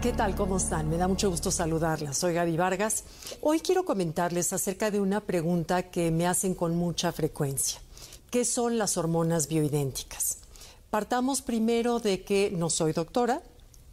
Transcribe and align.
¿Qué 0.00 0.14
tal? 0.14 0.34
¿Cómo 0.34 0.56
están? 0.56 0.88
Me 0.88 0.96
da 0.96 1.08
mucho 1.08 1.28
gusto 1.28 1.50
saludarlas. 1.50 2.16
Soy 2.16 2.32
Gaby 2.32 2.56
Vargas. 2.56 3.04
Hoy 3.42 3.60
quiero 3.60 3.84
comentarles 3.84 4.50
acerca 4.54 4.90
de 4.90 4.98
una 4.98 5.20
pregunta 5.20 5.90
que 5.90 6.10
me 6.10 6.26
hacen 6.26 6.54
con 6.54 6.74
mucha 6.74 7.12
frecuencia. 7.12 7.82
¿Qué 8.30 8.46
son 8.46 8.78
las 8.78 8.96
hormonas 8.96 9.46
bioidénticas? 9.46 10.38
Partamos 10.88 11.42
primero 11.42 12.00
de 12.00 12.24
que 12.24 12.50
no 12.50 12.70
soy 12.70 12.94
doctora, 12.94 13.42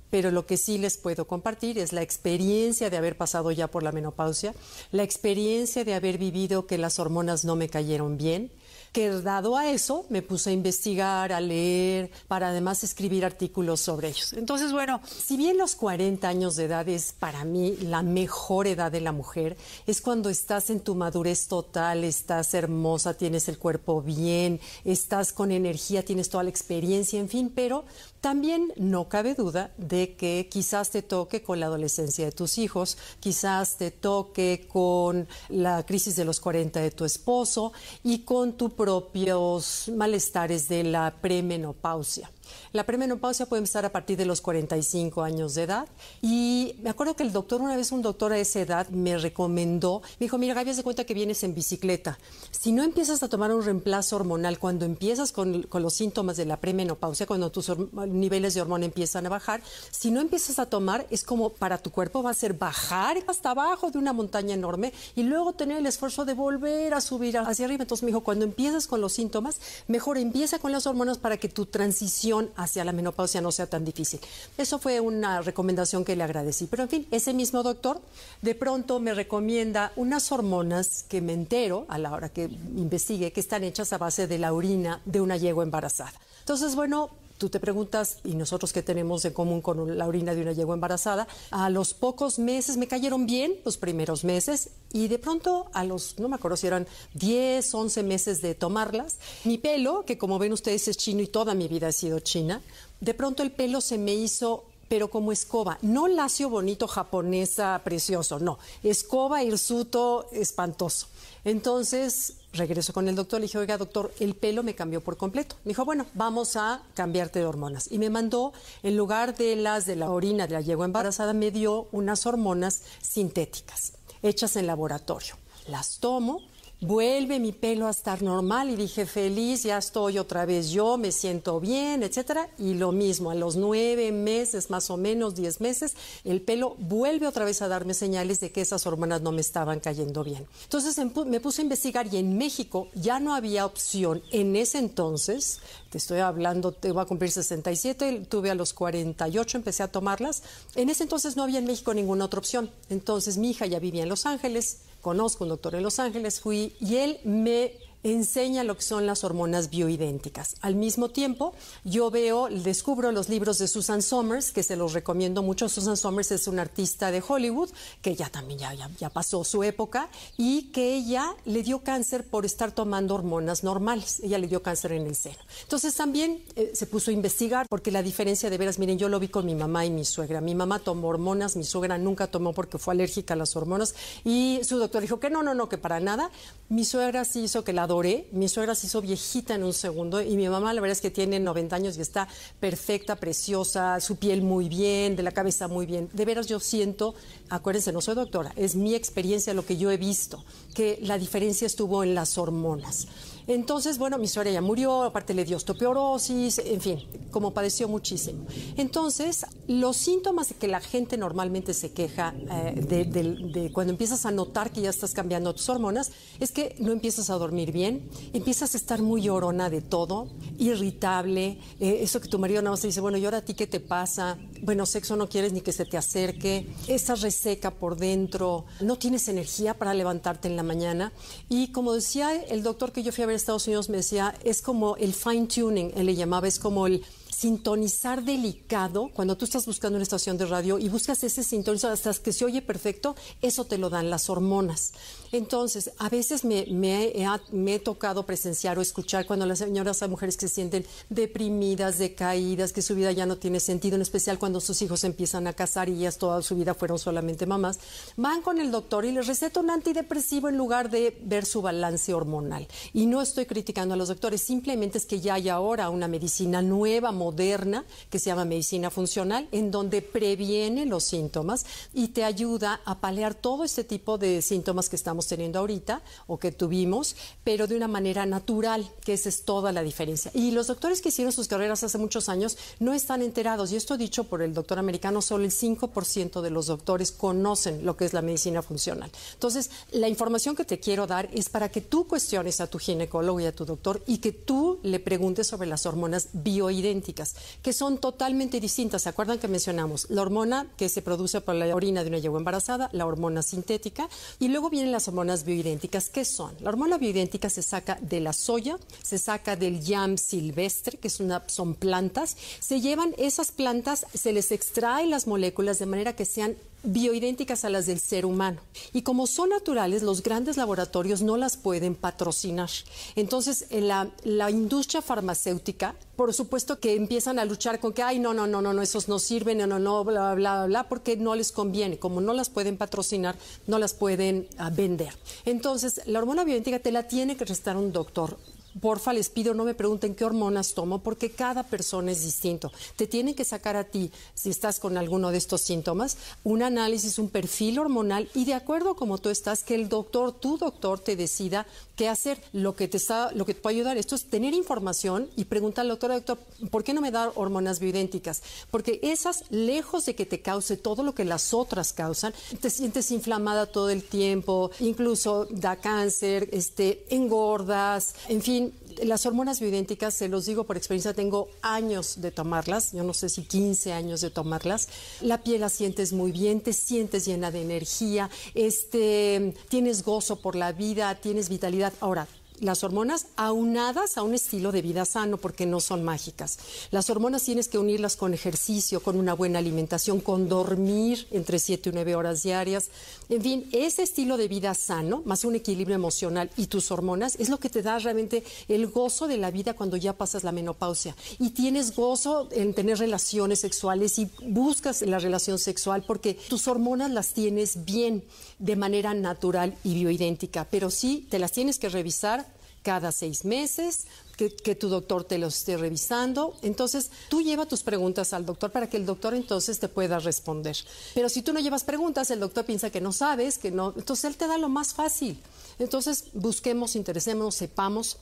pero 0.10 0.32
lo 0.32 0.46
que 0.46 0.56
sí 0.56 0.78
les 0.78 0.96
puedo 0.96 1.28
compartir 1.28 1.78
es 1.78 1.92
la 1.92 2.04
experiencia 2.04 2.90
de 2.90 2.96
haber 2.96 3.18
pasado 3.18 3.52
ya 3.52 3.68
por 3.68 3.84
la 3.84 3.92
menopausia, 3.92 4.56
la 4.92 5.04
experiencia 5.04 5.84
de 5.84 5.94
haber 5.94 6.18
vivido 6.18 6.68
que 6.68 6.78
las 6.78 7.00
hormonas 7.00 7.44
no 7.44 7.58
me 7.58 7.68
cayeron 7.68 8.18
bien, 8.18 8.50
que 8.92 9.10
dado 9.10 9.58
a 9.58 9.70
eso 9.70 10.06
me 10.10 10.22
puse 10.22 10.50
a 10.50 10.54
investigar, 10.54 11.32
a 11.32 11.40
leer, 11.40 12.12
para 12.28 12.50
además 12.50 12.84
escribir 12.84 13.26
artículos 13.26 13.80
sobre 13.80 14.10
ellos. 14.10 14.34
Entonces, 14.34 14.72
bueno, 14.72 15.02
si 15.06 15.38
bien 15.38 15.58
los 15.58 15.76
40 15.76 16.28
años 16.28 16.56
de 16.56 16.66
edad 16.66 16.88
es 16.88 17.14
para 17.14 17.46
mí 17.46 17.78
la 17.82 18.02
mejor 18.02 18.68
edad 18.68 18.92
de 18.92 19.02
la 19.02 19.12
mujer, 19.12 19.58
es 19.86 20.02
cuando 20.02 20.30
estás 20.30 20.70
en 20.70 20.80
tu 20.80 20.96
madurez 20.96 21.48
total, 21.48 22.04
estás 22.04 22.54
hermosa, 22.54 23.14
tienes 23.14 23.48
el 23.48 23.58
cuerpo 23.58 24.02
bien, 24.02 24.60
estás 24.84 25.34
con 25.34 25.52
energía, 25.52 26.04
tienes 26.04 26.30
toda 26.30 26.44
la 26.44 26.50
experiencia, 26.50 27.20
en 27.20 27.30
fin, 27.30 27.52
pero 27.54 27.86
también 28.22 28.74
no 28.78 29.10
cabe 29.10 29.36
duda 29.36 29.72
de 29.78 30.16
que 30.16 30.48
quizás 30.50 30.90
te 30.90 31.02
toque 31.02 31.44
con 31.44 31.60
la 31.60 31.68
adolescencia 31.68 32.26
de 32.26 32.32
tus 32.32 32.58
hijos, 32.58 32.98
quizás 33.20 33.78
te 33.78 33.92
toque 33.92 34.68
con 34.68 35.28
la 35.50 35.86
crisis 35.86 36.16
de 36.16 36.26
los 36.26 36.40
40 36.40 36.80
de 36.80 36.92
tu 36.92 37.06
esposo 37.06 37.74
y 38.04 38.20
con 38.20 38.54
tus 38.54 38.74
propios 38.74 39.90
malestares 39.94 40.68
de 40.68 40.84
la 40.84 41.16
premenopausia. 41.22 42.32
La 42.74 42.86
premenopausia 42.86 43.46
puede 43.46 43.60
empezar 43.60 43.86
a 43.86 43.92
partir 43.92 44.18
de 44.18 44.26
los 44.26 44.42
45 44.42 45.24
años 45.24 45.56
de 45.56 45.64
edad. 45.64 45.88
Y 46.22 46.76
me 46.82 46.90
acuerdo 46.90 47.16
que 47.16 47.24
el 47.24 47.32
doctor, 47.32 47.62
una 47.62 47.76
vez 47.76 47.92
un 47.92 48.02
doctor 48.02 48.32
a 48.32 48.38
esa 48.38 48.60
edad, 48.60 48.88
me 48.90 49.18
recomendó, 49.18 50.02
me 50.20 50.26
dijo, 50.26 50.38
mira, 50.38 50.54
Gaby, 50.54 50.72
haz 50.72 50.78
de 50.78 50.84
cuenta 50.84 51.04
que 51.06 51.14
vienes 51.14 51.44
en 51.44 51.54
bicicleta. 51.56 52.18
Si 52.52 52.72
no 52.72 52.84
empiezas 52.84 53.24
a 53.24 53.30
tomar 53.30 53.54
un 53.54 53.64
reemplazo 53.64 54.16
hormonal 54.16 54.60
cuando 54.60 54.86
empiezas 54.86 55.32
con, 55.32 55.68
los 55.72 55.94
síntomas 55.94 56.38
de 56.38 56.46
la 56.46 56.58
premenopausia, 56.58 57.26
cuando 57.26 57.52
tus 57.52 57.72
niveles 58.08 58.54
de 58.54 58.62
hormona 58.62 58.86
empiezan 58.86 59.26
a 59.26 59.30
bajar, 59.30 59.62
si 59.92 60.12
no 60.12 60.22
empiezas 60.22 60.60
a 60.60 60.66
tomar, 60.66 61.08
es 61.10 61.24
como 61.24 61.50
para 61.50 61.78
tu 61.78 61.92
cuerpo 61.92 62.24
va 62.24 62.32
a 62.32 62.34
ser 62.34 62.54
bajar 62.54 63.18
hasta 63.28 63.52
abajo 63.52 63.92
de 63.92 63.98
una 63.98 64.14
montaña 64.14 64.54
enorme 64.54 64.94
y 65.16 65.24
luego 65.24 65.54
tener 65.54 65.78
el 65.78 65.86
esfuerzo 65.86 66.26
de 66.26 66.34
volver 66.34 66.94
a 66.94 67.02
subir 67.02 67.38
hacia 67.38 67.66
arriba. 67.66 67.84
Entonces 67.84 68.04
me 68.04 68.08
dijo, 68.08 68.22
cuando 68.22 68.46
empiezas 68.46 68.88
con 68.88 69.02
los 69.02 69.14
síntomas, 69.14 69.60
mejor 69.88 70.18
empieza 70.18 70.60
con 70.60 70.72
las 70.72 70.88
hormonas 70.88 71.18
para 71.18 71.38
que 71.38 71.50
tu 71.50 71.66
transición 71.66 72.37
hacia 72.56 72.84
la 72.84 72.92
menopausia 72.92 73.42
no 73.42 73.52
sea 73.52 73.68
tan 73.68 73.86
difícil. 73.86 74.20
Eso 74.58 74.80
fue 74.80 75.00
una 75.00 75.42
recomendación 75.42 76.06
que 76.06 76.16
le 76.16 76.24
agradecí. 76.24 76.68
Pero 76.68 76.84
en 76.84 76.90
fin, 76.90 77.08
ese 77.12 77.34
mismo 77.34 77.64
doctor 77.64 78.02
de 78.42 78.56
pronto 78.56 79.00
me 79.00 79.14
recomienda 79.14 79.92
unas 79.96 80.32
hormonas 80.32 81.04
que 81.08 81.22
me 81.22 81.34
entero 81.34 81.86
a 81.90 81.98
la 81.98 82.12
hora 82.12 82.30
que 82.30 82.44
investigue 82.44 83.32
que 83.32 83.40
están 83.40 83.64
hechas 83.64 83.94
a 83.94 83.98
base 83.98 84.28
de 84.28 84.38
la 84.38 84.54
orina 84.54 85.02
de 85.06 85.22
una 85.22 85.38
yegua 85.38 85.64
embarazada. 85.64 86.14
Entonces, 86.40 86.76
bueno, 86.76 87.10
tú 87.38 87.50
te 87.50 87.60
preguntas, 87.60 88.18
y 88.24 88.36
nosotros 88.36 88.74
qué 88.74 88.82
tenemos 88.82 89.24
en 89.26 89.34
común 89.34 89.62
con 89.62 89.98
la 89.98 90.08
orina 90.08 90.34
de 90.34 90.42
una 90.42 90.54
yegua 90.54 90.76
embarazada, 90.76 91.28
a 91.52 91.70
los 91.70 91.94
pocos 91.94 92.40
meses 92.40 92.78
me 92.78 92.88
cayeron 92.88 93.26
bien, 93.26 93.56
los 93.66 93.78
primeros 93.78 94.24
meses, 94.24 94.72
y 94.92 95.08
de 95.08 95.20
pronto 95.20 95.68
a 95.74 95.84
los, 95.84 96.20
no 96.20 96.30
me 96.30 96.36
acuerdo 96.36 96.58
si 96.58 96.68
eran 96.68 96.88
10, 97.14 97.74
11 97.74 98.04
meses 98.04 98.42
de 98.42 98.56
tomarlas, 98.56 99.20
mi 99.44 99.58
pelo, 99.58 100.04
que 100.06 100.18
como 100.18 100.40
ven 100.40 100.54
ustedes 100.54 100.88
es 100.88 100.98
chino 100.98 101.22
y 101.22 101.28
toda 101.28 101.54
mi 101.54 101.68
vida 101.68 101.88
ha 101.88 101.92
sido 101.92 102.20
china, 102.20 102.62
de 103.00 103.14
pronto 103.14 103.44
el 103.44 103.52
pelo 103.52 103.82
se 103.82 103.98
me 103.98 104.14
hizo 104.14 104.66
pero 104.90 105.10
como 105.10 105.32
escoba, 105.32 105.78
no 105.82 106.08
lacio 106.08 106.50
bonito 106.50 106.88
japonesa 106.88 107.82
precioso, 107.84 108.40
no, 108.40 108.58
escoba 108.84 109.44
hirsuto 109.44 110.28
espantoso. 110.32 111.08
Entonces 111.44 112.36
regreso 112.58 112.94
con 112.94 113.08
el 113.08 113.16
doctor, 113.16 113.40
le 113.40 113.46
dije, 113.46 113.58
oiga 113.58 113.78
doctor, 113.78 114.14
el 114.20 114.36
pelo 114.36 114.64
me 114.64 114.76
cambió 114.76 115.02
por 115.02 115.18
completo. 115.18 115.56
Me 115.64 115.70
dijo, 115.70 115.86
bueno, 115.86 116.06
vamos 116.14 116.56
a 116.56 116.82
cambiarte 116.94 117.40
de 117.40 117.46
hormonas. 117.46 117.92
Y 117.92 118.00
me 118.00 118.10
mandó, 118.10 118.54
en 118.84 118.98
lugar 118.98 119.36
de 119.36 119.56
las 119.56 119.86
de 119.86 119.96
la 119.96 120.10
orina 120.10 120.48
de 120.48 120.54
la 120.54 120.62
yegua 120.62 120.86
embarazada, 120.86 121.34
me 121.34 121.52
dio 121.52 121.88
unas 121.92 122.26
hormonas 122.26 122.84
sintéticas, 123.02 123.94
hechas 124.22 124.56
en 124.56 124.68
laboratorio. 124.68 125.36
Las 125.68 126.00
tomo, 126.00 126.42
vuelve 126.80 127.40
mi 127.40 127.52
pelo 127.52 127.88
a 127.88 127.92
estar 127.92 128.22
normal 128.22 128.70
y 128.70 128.76
dije 128.76 129.06
feliz, 129.06 129.64
ya 129.64 129.78
estoy 129.78 130.20
otra 130.20 130.46
vez 130.46 130.70
yo, 130.70 130.98
me 130.98 131.12
siento 131.12 131.60
bien, 131.60 132.04
etcétera. 132.04 132.50
Y 132.58 132.76
lo 132.76 132.92
mismo, 132.92 133.32
a 133.32 133.36
los 133.36 133.56
nueve 133.56 134.12
meses, 134.12 134.70
más 134.70 134.90
o 134.90 134.98
menos 134.98 135.36
diez 135.36 135.60
meses, 135.60 135.96
el 136.24 136.42
pelo 136.42 136.76
vuelve 136.80 137.28
otra 137.28 137.46
vez 137.46 137.62
a 137.62 137.68
darme 137.68 137.94
señales 137.94 138.40
de 138.40 138.52
que 138.52 138.62
esas 138.62 138.86
hormonas 138.86 139.22
no 139.22 139.32
me 139.32 139.42
estaban 139.42 139.80
cayendo 139.80 140.24
bien. 140.24 140.46
Entonces 140.64 140.98
me 141.26 141.40
puse 141.40 141.62
a 141.62 141.64
investigar 141.64 142.14
y 142.14 142.18
en 142.18 142.38
México 142.38 142.88
ya 142.94 143.20
no 143.20 143.34
había 143.34 143.66
opción 143.66 144.22
en 144.32 144.56
ese 144.56 144.78
entonces, 144.78 145.60
te 145.90 145.98
estoy 145.98 146.20
hablando, 146.20 146.72
te 146.72 146.92
voy 146.92 147.02
a 147.02 147.06
cumplir 147.06 147.32
67, 147.32 148.26
tuve 148.30 148.52
a 148.52 148.56
los 148.56 148.74
48, 148.74 149.58
empecé 149.58 149.84
a 149.84 149.88
tomarlas. 149.88 150.44
En 150.76 150.90
ese 150.90 151.04
entonces 151.04 151.36
no 151.36 151.44
había 151.44 151.60
en 151.60 151.66
México 151.66 151.94
ninguna 151.94 152.26
otra 152.26 152.40
opción. 152.40 152.70
Entonces 152.90 153.38
mi 153.38 153.52
hija 153.52 153.66
ya 153.66 153.80
vivía 153.80 154.04
en 154.04 154.10
Los 154.10 154.26
Ángeles, 154.26 154.80
conozco 155.08 155.46
un 155.46 155.52
doctor 155.52 155.74
en 155.76 155.84
Los 155.84 156.00
Ángeles, 156.00 156.42
fui 156.42 156.76
y 156.82 156.98
él 156.98 157.20
me 157.24 157.72
enseña 158.04 158.64
lo 158.64 158.76
que 158.76 158.84
son 158.84 159.06
las 159.06 159.24
hormonas 159.24 159.70
bioidénticas. 159.70 160.56
Al 160.62 160.76
mismo 160.76 161.10
tiempo, 161.10 161.54
yo 161.84 162.12
veo, 162.12 162.48
descubro 162.50 163.12
los 163.12 163.30
libros 163.30 163.58
de 163.58 163.68
Susan 163.68 164.02
Somers, 164.02 164.52
que 164.52 164.64
se 164.64 164.76
los 164.76 164.94
recomiendo 164.94 165.44
mucho. 165.44 165.70
Susan 165.70 165.98
Somers 165.98 166.32
es 166.32 166.48
una 166.48 166.62
artista 166.62 167.12
de 167.12 167.24
Hollywood, 167.26 167.70
que 168.02 168.16
ya 168.16 168.30
también 168.30 168.60
ya, 168.60 168.74
ya, 169.00 169.10
pasó 169.10 169.44
su 169.44 169.64
época, 169.64 170.10
y 170.38 170.64
que 170.72 170.96
ella 170.96 171.36
le 171.46 171.64
dio 171.64 171.80
cáncer 171.80 172.26
por 172.26 172.46
estar 172.46 172.72
tomando 172.72 173.16
hormonas 173.16 173.64
normales. 173.64 174.20
Ella 174.22 174.38
le 174.38 174.48
dio 174.48 174.62
cáncer 174.62 174.92
en 174.94 175.08
el 175.08 175.16
seno. 175.16 175.38
Entonces 175.64 175.96
también 175.96 176.44
eh, 176.56 176.72
se 176.74 176.86
puso 176.86 177.12
a 177.12 177.14
investigar, 177.14 177.68
porque 177.70 177.92
la 177.92 178.04
diferencia 178.04 178.50
de 178.50 178.58
veras, 178.58 178.80
miren, 178.80 178.98
yo 178.98 179.10
lo 179.10 179.20
vi 179.20 179.28
con 179.28 179.46
mi 179.46 179.56
mamá 179.56 179.86
y 179.86 179.90
mi 179.90 180.06
suegra. 180.06 180.42
Mi 180.42 180.56
mamá 180.56 180.80
tomó 180.80 181.08
hormonas, 181.08 181.56
mi 181.56 181.64
suegra 181.64 181.98
nunca 181.98 182.28
tomó 182.28 182.54
porque 182.54 182.78
fue 182.78 182.94
alérgica 182.94 183.34
a 183.34 183.38
las 183.38 183.56
hormonas, 183.56 183.96
y 184.24 184.60
su 184.64 184.78
doctor 184.78 185.02
dijo 185.02 185.20
que 185.20 185.30
no, 185.30 185.44
no, 185.44 185.54
no, 185.54 185.70
que 185.70 185.78
para 185.78 186.00
nada. 186.00 186.30
Mi 186.70 186.86
suegra 186.86 187.26
sí 187.26 187.44
hizo 187.44 187.64
que 187.64 187.74
la 187.74 187.87
Mi 188.32 188.50
suegra 188.50 188.76
se 188.76 188.88
hizo 188.88 189.02
viejita 189.02 189.56
en 189.56 189.64
un 189.64 189.74
segundo 189.74 190.22
y 190.22 190.36
mi 190.36 190.50
mamá 190.50 190.74
la 190.74 190.82
verdad 190.82 190.92
es 190.92 191.02
que 191.02 191.10
tiene 191.10 191.40
90 191.40 191.76
años 191.76 191.98
y 191.98 192.02
está 192.02 192.28
perfecta, 192.60 193.16
preciosa, 193.16 194.00
su 194.02 194.18
piel 194.18 194.42
muy 194.42 194.68
bien, 194.68 195.16
de 195.16 195.24
la 195.24 195.32
cabeza 195.32 195.68
muy 195.68 195.86
bien. 195.86 196.10
De 196.12 196.26
veras 196.26 196.48
yo 196.48 196.60
siento, 196.60 197.16
acuérdense, 197.50 197.94
no 197.94 198.02
soy 198.02 198.16
doctora, 198.16 198.52
es 198.56 198.76
mi 198.76 198.94
experiencia 198.94 199.54
lo 199.54 199.66
que 199.66 199.78
yo 199.78 199.90
he 199.90 199.98
visto, 199.98 200.44
que 200.74 201.00
la 201.02 201.18
diferencia 201.18 201.66
estuvo 201.66 202.04
en 202.04 202.14
las 202.14 202.38
hormonas. 202.38 203.08
Entonces, 203.48 203.98
bueno, 203.98 204.18
mi 204.18 204.28
suegra 204.28 204.52
ya 204.52 204.62
murió, 204.62 205.04
aparte 205.04 205.34
le 205.34 205.46
dio 205.46 205.58
osteoporosis, 205.58 206.60
en 206.60 206.82
fin, 206.82 207.00
como 207.32 207.54
padeció 207.54 207.88
muchísimo. 207.88 208.46
Entonces, 208.76 209.46
los 209.68 209.96
síntomas 209.96 210.54
que 210.60 210.68
la 210.68 210.82
gente 210.82 211.18
normalmente 211.18 211.74
se 211.74 211.92
queja 211.92 212.34
eh, 212.52 212.76
de, 212.76 213.72
cuando 213.72 213.92
empiezas 213.92 214.26
a 214.26 214.32
notar 214.32 214.72
que 214.72 214.82
ya 214.82 214.90
estás 214.90 215.14
cambiando 215.14 215.54
tus 215.54 215.70
hormonas, 215.70 216.12
es 216.40 216.52
que 216.52 216.76
no 216.80 216.92
empiezas 216.92 217.30
a 217.30 217.36
dormir 217.36 217.72
bien, 217.72 218.10
empiezas 218.34 218.74
a 218.74 218.78
estar 218.78 219.02
muy 219.02 219.22
llorona 219.22 219.70
de 219.70 219.82
todo, 219.82 220.28
irritable, 220.58 221.58
eh, 221.80 222.00
eso 222.02 222.20
que 222.20 222.28
tu 222.28 222.40
marido 222.40 222.62
nada 222.62 222.72
más 222.72 222.82
te 222.82 222.88
dice, 222.88 223.02
bueno, 223.02 223.18
¿y 223.18 223.26
ahora 223.26 223.38
a 223.38 223.46
ti 223.46 223.54
qué 223.54 223.68
te 223.68 223.80
pasa? 223.80 224.38
Bueno, 224.62 224.86
sexo 224.86 225.16
no 225.16 225.30
quieres 225.30 225.54
ni 225.54 225.62
que 225.62 225.72
se 225.72 225.86
te 225.86 225.98
acerque, 225.98 226.68
estás 226.88 227.22
reseca 227.22 227.72
por 227.72 227.98
dentro, 227.98 228.66
no 228.82 228.98
tienes 228.98 229.28
energía 229.28 229.74
para 229.74 229.94
levantarte 229.94 230.48
en 230.48 230.56
la 230.56 230.64
mañana. 230.64 231.12
Y 231.50 231.72
como 231.72 231.94
decía 231.94 232.36
el 232.36 232.64
doctor 232.64 232.92
que 232.92 233.04
yo 233.04 233.12
fui 233.12 233.24
a 233.24 233.28
ver 233.28 233.36
Estados 233.36 233.68
Unidos 233.68 233.90
me 233.90 233.98
decía, 233.98 234.36
es 234.44 234.62
como 234.62 234.96
el 234.98 235.14
fine 235.14 235.48
tuning, 235.48 235.92
él 235.96 236.06
le 236.06 236.16
llamaba, 236.16 236.48
es 236.48 236.60
como 236.60 236.88
el 236.88 237.04
sintonizar 237.38 238.24
delicado, 238.24 239.12
cuando 239.14 239.38
tú 239.38 239.46
estás 239.46 239.68
buscando 239.68 239.98
una 239.98 240.04
estación 240.04 240.40
de 240.40 240.48
radio 240.48 240.80
y 240.80 240.90
buscas 240.90 241.24
ese 241.24 241.44
sintonizar 241.44 241.92
hasta 241.92 242.12
que 242.16 242.34
se 242.34 242.44
oye 242.46 242.64
perfecto, 242.64 243.16
eso 243.44 243.66
te 243.66 243.78
lo 243.78 243.92
dan 243.92 244.10
las 244.10 244.32
hormonas. 244.32 244.94
Entonces, 245.32 245.92
a 245.98 246.10
veces 246.10 246.46
me, 246.46 246.66
he 247.14 247.80
tocado 247.80 248.26
presenciar 248.26 248.78
o 248.78 248.82
escuchar 248.82 249.26
cuando 249.26 249.46
las 249.46 249.60
señoras, 249.60 250.02
las 250.02 250.10
mujeres 250.10 250.38
que 250.38 250.48
se 250.48 250.56
sienten 250.56 250.86
deprimidas, 251.10 251.98
decaídas, 251.98 252.74
que 252.74 252.82
su 252.82 252.96
vida 252.96 253.12
ya 253.12 253.26
no 253.26 253.38
tiene 253.38 253.60
sentido, 253.60 253.96
en 253.96 254.02
especial 254.02 254.40
cuando 254.40 254.62
sus 254.62 254.82
hijos 254.82 255.04
empiezan 255.04 255.48
a 255.48 255.54
casar 255.54 255.90
y 255.90 255.94
ellas 255.94 256.18
toda 256.18 256.42
su 256.42 256.56
vida 256.56 256.74
fueron 256.74 257.00
solamente 257.00 257.46
mamás, 257.46 257.80
van 258.16 258.42
con 258.42 258.60
el 258.60 258.72
doctor 258.72 259.06
y 259.06 259.12
les 259.12 259.28
receta 259.28 259.60
un 259.60 259.70
antidepresivo 259.70 260.50
en 260.50 260.58
lugar 260.58 260.90
de 260.90 261.18
ver 261.24 261.46
su 261.46 261.62
balance 261.62 262.14
hormonal. 262.14 262.68
Y 262.94 263.06
no 263.06 263.22
estoy 263.22 263.46
criticando 263.46 263.94
a 263.94 263.98
los 263.98 264.08
doctores, 264.08 264.42
simplemente 264.42 264.98
es 264.98 265.06
que 265.06 265.20
ya 265.20 265.36
hay 265.36 265.50
ahora 265.50 265.90
una 265.90 266.08
medicina 266.08 266.62
nueva, 266.62 267.12
moderna 267.12 267.86
que 268.10 268.20
se 268.20 268.30
llama 268.30 268.46
medicina 268.46 268.90
funcional, 268.90 269.48
en 269.52 269.72
donde 269.72 270.02
previene 270.02 270.86
los 270.86 271.04
síntomas 271.04 271.66
y 271.94 272.10
te 272.10 272.24
ayuda 272.24 272.82
a 272.86 273.00
paliar 273.00 273.34
todo 273.34 273.64
este 273.64 273.84
tipo 273.84 274.18
de 274.18 274.42
síntomas 274.42 274.90
que 274.90 274.96
estamos 274.96 275.17
teniendo 275.26 275.58
ahorita 275.58 276.04
o 276.28 276.38
que 276.38 276.52
tuvimos, 276.52 277.16
pero 277.44 277.66
de 277.66 277.76
una 277.76 277.88
manera 277.88 278.28
natural, 278.28 278.88
que 279.04 279.14
esa 279.14 279.30
es 279.30 279.44
toda 279.44 279.72
la 279.72 279.82
diferencia. 279.82 280.30
Y 280.36 280.52
los 280.52 280.68
doctores 280.68 281.02
que 281.02 281.10
hicieron 281.10 281.32
sus 281.32 281.48
carreras 281.48 281.82
hace 281.84 281.98
muchos 281.98 282.30
años 282.30 282.56
no 282.80 282.94
están 282.94 283.24
enterados, 283.24 283.72
y 283.72 283.76
esto 283.76 283.98
dicho 283.98 284.26
por 284.26 284.44
el 284.44 284.54
doctor 284.54 284.78
americano, 284.78 285.24
solo 285.24 285.46
el 285.46 285.52
5% 285.52 286.42
de 286.42 286.52
los 286.52 286.68
doctores 286.68 287.12
conocen 287.12 287.84
lo 287.84 287.98
que 287.98 288.06
es 288.06 288.14
la 288.14 288.22
medicina 288.22 288.62
funcional. 288.62 289.10
Entonces, 289.34 289.72
la 289.92 290.08
información 290.08 290.56
que 290.56 290.66
te 290.66 290.80
quiero 290.80 291.08
dar 291.08 291.30
es 291.34 291.50
para 291.50 291.70
que 291.70 291.82
tú 291.82 292.08
cuestiones 292.08 292.62
a 292.62 292.68
tu 292.68 292.78
ginecólogo 292.78 293.40
y 293.40 293.46
a 293.46 293.56
tu 293.56 293.66
doctor 293.66 294.04
y 294.06 294.20
que 294.20 294.32
tú 294.32 294.80
le 294.84 295.00
preguntes 295.00 295.48
sobre 295.48 295.68
las 295.68 295.86
hormonas 295.86 296.30
bioidénticas, 296.34 297.36
que 297.62 297.74
son 297.74 297.98
totalmente 297.98 298.60
distintas. 298.60 299.04
¿Se 299.04 299.10
acuerdan 299.10 299.40
que 299.40 299.48
mencionamos 299.48 300.10
la 300.10 300.22
hormona 300.22 300.68
que 300.78 300.90
se 300.90 301.02
produce 301.02 301.42
por 301.42 301.56
la 301.56 301.74
orina 301.76 302.04
de 302.04 302.10
una 302.10 302.20
yegua 302.20 302.40
embarazada, 302.40 302.90
la 302.92 303.06
hormona 303.06 303.42
sintética, 303.42 304.10
y 304.40 304.50
luego 304.50 304.70
vienen 304.70 304.92
las 304.92 305.07
hormonas 305.08 305.44
bioidénticas. 305.44 306.10
¿Qué 306.10 306.26
son? 306.26 306.56
La 306.62 306.70
hormona 306.70 306.98
bioidéntica 306.98 307.50
se 307.50 307.62
saca 307.62 307.98
de 308.02 308.20
la 308.20 308.34
soya, 308.34 308.78
se 309.04 309.18
saca 309.18 309.56
del 309.56 309.82
yam 309.82 310.18
silvestre, 310.18 310.98
que 310.98 311.08
es 311.08 311.20
una, 311.20 311.44
son 311.48 311.76
plantas. 311.76 312.36
Se 312.60 312.82
llevan 312.82 313.14
esas 313.18 313.52
plantas, 313.52 314.06
se 314.14 314.34
les 314.34 314.52
extraen 314.52 315.10
las 315.10 315.28
moléculas 315.28 315.80
de 315.80 315.86
manera 315.86 316.16
que 316.16 316.26
sean 316.26 316.56
bioidénticas 316.88 317.66
a 317.66 317.70
las 317.70 317.86
del 317.86 318.00
ser 318.00 318.26
humano. 318.26 318.62
Y 318.94 319.02
como 319.02 319.28
son 319.28 319.50
naturales, 319.50 320.04
los 320.04 320.24
grandes 320.24 320.58
laboratorios 320.58 321.22
no 321.22 321.38
las 321.38 321.58
pueden 321.58 321.96
patrocinar. 321.96 322.70
Entonces, 323.16 323.68
la, 323.72 324.10
la 324.24 324.50
industria 324.50 325.02
farmacéutica, 325.02 325.96
por 326.16 326.34
supuesto 326.34 326.80
que 326.80 326.96
empiezan 326.96 327.40
a 327.40 327.46
luchar 327.46 327.80
con 327.80 327.94
que, 327.94 328.04
ay, 328.04 328.20
no, 328.20 328.34
no, 328.34 328.48
no, 328.48 328.62
no, 328.62 328.74
no 328.74 328.82
esos 328.82 329.08
no 329.08 329.20
sirven, 329.20 329.60
no, 329.60 329.68
no, 329.68 329.80
no, 329.80 330.04
bla, 330.04 330.34
bla, 330.34 330.66
bla, 330.66 330.90
porque 330.90 331.18
no 331.18 331.36
les 331.36 331.52
conviene. 331.52 332.00
Como 332.00 332.22
no 332.22 332.34
las 332.34 332.50
pueden 332.50 332.78
patrocinar, 332.78 333.36
no 333.68 333.80
las 333.80 333.94
pueden 333.94 334.48
ah, 334.58 334.70
vender. 334.70 335.14
Entonces, 335.46 336.02
la 336.06 336.20
hormona 336.20 336.44
bioidéntica 336.44 336.80
te 336.80 336.92
la 336.92 337.08
tiene 337.08 337.36
que 337.36 337.46
restar 337.46 337.78
un 337.78 337.92
doctor 337.92 338.38
porfa, 338.80 339.14
les 339.14 339.30
pido, 339.30 339.54
no 339.54 339.64
me 339.64 339.74
pregunten 339.74 340.16
qué 340.16 340.26
hormonas 340.26 340.74
tomo, 340.74 341.00
porque 341.00 341.32
cada 341.32 341.64
persona 341.64 342.12
es 342.12 342.24
distinto. 342.24 342.72
Te 342.96 343.08
tienen 343.08 343.36
que 343.36 343.46
sacar 343.46 343.76
a 343.76 343.84
ti, 343.86 344.12
si 344.34 344.50
estás 344.50 344.80
con 344.80 344.98
alguno 344.98 345.32
de 345.32 345.38
estos 345.38 345.62
síntomas, 345.62 346.18
un 346.44 346.64
análisis, 346.64 347.20
un 347.20 347.30
perfil 347.30 347.80
hormonal 347.80 348.30
y 348.34 348.46
de 348.46 348.54
acuerdo 348.54 348.96
como 348.96 349.18
tú 349.18 349.30
estás, 349.30 349.64
que 349.64 349.76
el 349.76 349.90
doctor, 349.90 350.32
tu 350.32 350.58
doctor, 350.58 351.00
te 351.00 351.16
decida 351.16 351.66
qué 351.96 352.08
hacer. 352.08 352.40
Lo 352.54 352.76
que 352.76 352.88
te 352.88 352.98
está, 352.98 353.32
lo 353.34 353.46
que 353.46 353.54
te 353.54 353.62
puede 353.62 353.78
ayudar, 353.78 353.98
esto 353.98 354.16
es 354.16 354.26
tener 354.26 354.54
información 354.54 355.28
y 355.36 355.46
preguntar 355.46 355.84
al 355.84 355.90
doctor, 355.90 356.12
doctor, 356.12 356.38
¿por 356.70 356.84
qué 356.84 356.94
no 356.94 357.02
me 357.02 357.12
da 357.12 357.32
hormonas 357.36 357.80
bioidénticas? 357.80 358.42
Porque 358.72 359.00
esas, 359.04 359.44
lejos 359.50 360.06
de 360.06 360.16
que 360.16 360.26
te 360.26 360.42
cause 360.42 360.78
todo 360.78 361.04
lo 361.04 361.14
que 361.14 361.26
las 361.26 361.54
otras 361.54 361.94
causan, 361.94 362.34
te 362.62 362.70
sientes 362.70 363.12
inflamada 363.12 363.66
todo 363.66 363.90
el 363.90 364.04
tiempo, 364.04 364.72
incluso 364.80 365.48
da 365.50 365.76
cáncer, 365.76 366.50
este, 366.52 367.06
engordas, 367.10 368.16
en 368.28 368.42
fin, 368.42 368.67
las 369.04 369.26
hormonas 369.26 369.60
bioidénticas, 369.60 370.14
se 370.14 370.28
los 370.28 370.46
digo 370.46 370.64
por 370.64 370.78
experiencia, 370.78 371.14
tengo 371.14 371.50
años 371.62 372.22
de 372.22 372.32
tomarlas, 372.32 372.94
yo 372.94 373.04
no 373.04 373.14
sé 373.14 373.30
si 373.30 373.44
15 373.44 373.94
años 373.94 374.22
de 374.22 374.30
tomarlas. 374.30 374.90
La 375.22 375.42
piel 375.44 375.62
la 375.62 375.70
sientes 375.70 376.14
muy 376.14 376.32
bien, 376.32 376.62
te 376.62 376.74
sientes 376.74 377.26
llena 377.26 377.52
de 377.52 377.62
energía, 377.62 378.30
este, 378.56 379.54
tienes 379.70 380.04
gozo 380.04 380.38
por 380.38 380.56
la 380.56 380.72
vida, 380.72 381.16
tienes 381.16 381.50
vitalidad. 381.50 381.94
Ahora, 382.00 382.28
las 382.60 382.84
hormonas 382.84 383.28
aunadas 383.36 384.18
a 384.18 384.24
un 384.24 384.34
estilo 384.34 384.72
de 384.72 384.82
vida 384.82 385.06
sano 385.06 385.38
porque 385.38 385.66
no 385.66 385.80
son 385.80 386.04
mágicas. 386.04 386.58
Las 386.92 387.10
hormonas 387.10 387.44
tienes 387.44 387.68
que 387.68 387.78
unirlas 387.78 388.16
con 388.16 388.34
ejercicio, 388.34 389.02
con 389.02 389.18
una 389.18 389.34
buena 389.34 389.60
alimentación, 389.60 390.20
con 390.20 390.50
dormir 390.50 391.28
entre 391.32 391.60
7 391.60 391.90
y 391.90 391.94
9 391.94 392.16
horas 392.16 392.44
diarias. 392.44 392.90
En 393.30 393.42
fin, 393.42 393.70
ese 393.72 394.04
estilo 394.04 394.38
de 394.38 394.48
vida 394.48 394.74
sano, 394.74 395.22
más 395.26 395.46
un 395.46 395.56
equilibrio 395.56 395.96
emocional 395.96 396.50
y 396.58 396.68
tus 396.68 396.92
hormonas, 396.92 397.36
es 397.40 397.50
lo 397.50 397.60
que 397.60 397.70
te 397.70 397.82
da 397.82 398.00
realmente 398.00 398.44
el 398.68 398.88
gozo 398.88 399.28
de 399.28 399.38
la 399.38 399.52
vida 399.52 399.74
cuando 399.74 399.98
ya 399.98 400.14
pasas 400.14 400.44
la 400.44 400.52
menopausia. 400.52 401.16
Y 401.40 401.52
tienes 401.52 401.96
gozo 401.96 402.50
en 402.52 402.74
tener 402.74 402.98
relaciones 402.98 403.60
sexuales 403.60 404.18
y 404.20 404.30
buscas 404.42 405.02
la 405.02 405.20
relación 405.20 405.60
sexual 405.60 406.04
porque 406.06 406.34
tus 406.34 406.68
hormonas 406.68 407.12
las 407.12 407.34
tienes 407.34 407.86
bien 407.86 408.24
de 408.60 408.76
manera 408.76 409.14
natural 409.14 409.78
y 409.84 409.94
bioidéntica. 409.94 410.66
Pero 410.70 410.90
sí, 410.90 411.28
te 411.30 411.40
las 411.40 411.52
tienes 411.52 411.80
que 411.80 411.90
revisar 411.90 412.46
cada 412.88 413.12
seis 413.12 413.44
meses, 413.44 414.08
que, 414.38 414.76
tu 414.76 414.88
doctor 414.88 415.26
te 415.26 415.38
lo 415.38 415.48
esté 415.48 415.76
revisando. 415.76 416.56
Entonces, 416.62 417.12
tú 417.28 417.42
lleva 417.42 417.66
tus 417.66 417.84
preguntas 417.84 418.32
al 418.32 418.46
doctor 418.46 418.72
para 418.72 418.88
que 418.88 418.96
el 418.96 419.06
doctor 419.06 419.34
entonces 419.34 419.80
te 419.80 419.90
pueda 419.90 420.20
responder. 420.20 420.78
Pero 421.14 421.28
si 421.28 421.42
tú 421.42 421.52
no 421.52 421.60
llevas 421.60 421.84
preguntas, 421.84 422.32
el 422.32 422.40
doctor 422.40 422.66
piensa 422.66 422.90
que 422.90 423.02
no 423.02 423.12
sabes, 423.12 423.58
que 423.58 423.72
no, 423.72 423.94
entonces 423.98 424.24
él 424.26 424.38
te 424.38 424.48
da 424.48 424.58
lo 424.58 424.70
más 424.70 424.94
fácil. 424.94 425.38
Entonces, 425.80 426.26
busquemos, 426.34 426.96
interesémonos, 426.96 427.56
sepamos 427.56 428.20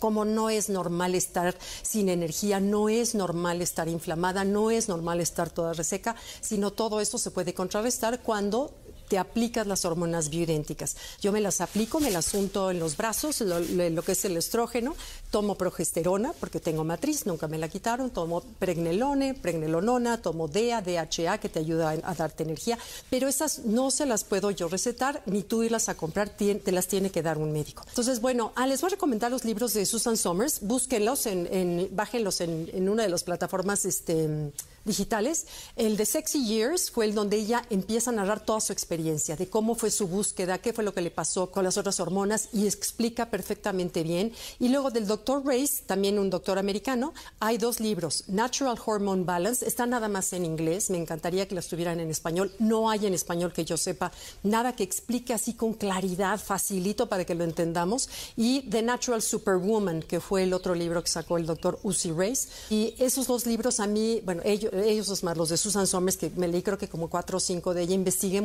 cómo 0.00 0.24
no 0.24 0.50
es 0.50 0.68
normal 0.68 1.14
estar 1.14 1.56
sin 1.82 2.08
energía, 2.08 2.58
no 2.58 2.88
es 2.88 3.14
normal 3.14 3.62
estar 3.62 3.88
inflamada, 3.88 4.44
no 4.44 4.70
es 4.70 4.88
normal 4.88 5.20
estar 5.20 5.50
toda 5.50 5.74
reseca, 5.74 6.16
sino 6.40 6.72
todo 6.72 7.00
esto 7.00 7.18
se 7.18 7.30
puede 7.30 7.54
contrarrestar 7.54 8.20
cuando 8.22 8.74
te 9.08 9.18
aplicas 9.18 9.66
las 9.66 9.84
hormonas 9.84 10.30
bioidénticas. 10.30 10.96
Yo 11.20 11.32
me 11.32 11.40
las 11.40 11.60
aplico, 11.60 12.00
me 12.00 12.10
las 12.10 12.32
unto 12.34 12.70
en 12.70 12.78
los 12.78 12.96
brazos, 12.96 13.40
lo, 13.40 14.02
que 14.02 14.12
es 14.12 14.24
el 14.24 14.36
estrógeno, 14.36 14.94
tomo 15.30 15.56
progesterona 15.56 16.32
porque 16.38 16.60
tengo 16.60 16.84
matriz, 16.84 17.26
nunca 17.26 17.48
me 17.48 17.58
la 17.58 17.68
quitaron, 17.68 18.10
tomo 18.10 18.42
pregnelone, 18.58 19.34
pregnelonona, 19.34 20.22
tomo 20.22 20.48
DEA, 20.48 20.82
DHA 20.82 21.38
que 21.38 21.48
te 21.48 21.58
ayuda 21.58 21.90
a, 21.90 22.14
darte 22.14 22.42
energía, 22.42 22.78
pero 23.10 23.28
esas 23.28 23.60
no 23.60 23.90
se 23.90 24.06
las 24.06 24.24
puedo 24.24 24.50
yo 24.50 24.68
recetar 24.68 25.22
ni 25.26 25.42
tú 25.42 25.62
irlas 25.62 25.88
a 25.88 25.94
comprar, 25.94 26.30
te 26.30 26.72
las 26.72 26.86
tiene 26.86 27.10
que 27.10 27.22
dar 27.22 27.38
un 27.38 27.52
médico. 27.52 27.84
Entonces, 27.88 28.20
bueno, 28.20 28.52
ah, 28.54 28.66
les 28.66 28.80
voy 28.80 28.88
a 28.88 28.90
recomendar 28.92 29.30
los 29.30 29.44
libros 29.44 29.74
de 29.74 29.86
Susan 29.86 30.16
Somers, 30.16 30.60
búsquenlos, 30.60 31.26
en, 31.26 31.88
bájenlos 31.92 32.40
en, 32.40 32.88
una 32.88 33.02
de 33.02 33.08
las 33.08 33.24
plataformas 33.24 33.84
este, 33.84 34.52
digitales. 34.84 35.46
El 35.76 35.96
de 35.96 36.06
Sexy 36.06 36.44
Years 36.46 36.90
fue 36.90 37.06
el 37.06 37.14
donde 37.14 37.36
ella 37.36 37.64
empieza 37.70 38.10
a 38.10 38.14
narrar 38.14 38.40
toda 38.40 38.60
su 38.60 38.72
experiencia, 38.72 38.97
de 38.98 39.48
cómo 39.48 39.76
fue 39.76 39.92
su 39.92 40.08
búsqueda, 40.08 40.58
qué 40.58 40.72
fue 40.72 40.82
lo 40.82 40.92
que 40.92 41.00
le 41.00 41.12
pasó 41.12 41.52
con 41.52 41.62
las 41.62 41.76
otras 41.76 42.00
hormonas 42.00 42.48
y 42.52 42.66
explica 42.66 43.30
perfectamente 43.30 44.02
bien. 44.02 44.32
Y 44.58 44.70
luego 44.70 44.90
del 44.90 45.06
doctor 45.06 45.46
Race, 45.46 45.84
también 45.86 46.18
un 46.18 46.30
doctor 46.30 46.58
americano, 46.58 47.14
hay 47.38 47.58
dos 47.58 47.78
libros, 47.78 48.24
Natural 48.26 48.76
Hormone 48.84 49.22
Balance, 49.22 49.66
está 49.66 49.86
nada 49.86 50.08
más 50.08 50.32
en 50.32 50.44
inglés, 50.44 50.90
me 50.90 50.98
encantaría 50.98 51.46
que 51.46 51.54
las 51.54 51.68
tuvieran 51.68 52.00
en 52.00 52.10
español, 52.10 52.52
no 52.58 52.90
hay 52.90 53.06
en 53.06 53.14
español 53.14 53.52
que 53.52 53.64
yo 53.64 53.76
sepa 53.76 54.10
nada 54.42 54.74
que 54.74 54.82
explique 54.82 55.32
así 55.32 55.54
con 55.54 55.74
claridad, 55.74 56.40
facilito 56.40 57.08
para 57.08 57.24
que 57.24 57.36
lo 57.36 57.44
entendamos, 57.44 58.08
y 58.36 58.62
The 58.62 58.82
Natural 58.82 59.22
Superwoman, 59.22 60.02
que 60.02 60.18
fue 60.18 60.42
el 60.42 60.52
otro 60.52 60.74
libro 60.74 61.04
que 61.04 61.10
sacó 61.10 61.38
el 61.38 61.46
doctor 61.46 61.78
Uzi 61.84 62.10
Race. 62.10 62.48
Y 62.68 62.94
esos 62.98 63.28
dos 63.28 63.46
libros 63.46 63.78
a 63.78 63.86
mí, 63.86 64.20
bueno, 64.24 64.42
ellos, 64.44 64.72
ellos 64.72 65.22
más 65.22 65.36
los 65.36 65.50
de 65.50 65.56
Susan 65.56 65.86
Somers, 65.86 66.16
que 66.16 66.30
me 66.34 66.48
leí 66.48 66.62
creo 66.62 66.78
que 66.78 66.88
como 66.88 67.08
cuatro 67.08 67.36
o 67.36 67.40
cinco 67.40 67.74
de 67.74 67.82
ella, 67.82 67.94
investigué 67.94 68.40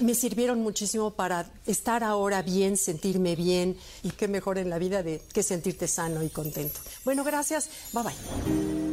me 0.00 0.14
sirvieron 0.14 0.60
muchísimo 0.60 1.10
para 1.10 1.50
estar 1.66 2.04
ahora 2.04 2.42
bien, 2.42 2.76
sentirme 2.76 3.36
bien 3.36 3.76
y 4.02 4.10
qué 4.10 4.28
mejor 4.28 4.58
en 4.58 4.70
la 4.70 4.78
vida 4.78 5.02
de 5.02 5.20
que 5.32 5.42
sentirte 5.42 5.88
sano 5.88 6.22
y 6.22 6.28
contento. 6.28 6.80
Bueno, 7.04 7.24
gracias. 7.24 7.70
Bye 7.92 8.02
bye. 8.04 8.89